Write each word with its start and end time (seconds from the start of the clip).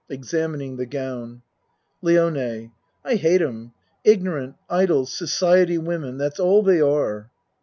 (Examining 0.09 0.77
the 0.77 0.87
gown.) 0.87 1.43
LIONE 2.01 2.71
I 3.05 3.15
hate 3.17 3.39
'em. 3.43 3.71
Ignorant, 4.03 4.55
idle, 4.67 5.05
society 5.05 5.77
wo 5.77 5.99
men. 5.99 6.17
That's 6.17 6.39
all 6.39 6.63
they 6.63 6.81
are. 6.81 7.29